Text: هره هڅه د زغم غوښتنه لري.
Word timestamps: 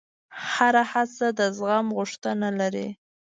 هره 0.51 0.83
هڅه 0.91 1.27
د 1.39 1.41
زغم 1.57 1.87
غوښتنه 1.97 2.47
لري. 2.59 2.87